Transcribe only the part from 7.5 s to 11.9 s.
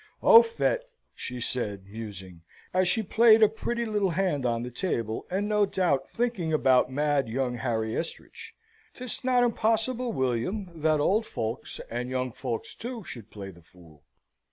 Harry Estridge; 'tis not impossible, William, that old folks,